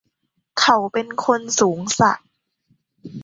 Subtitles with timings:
[0.59, 2.27] เขาเป็นคนสูงศักดิ์